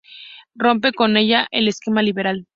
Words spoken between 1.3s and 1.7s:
el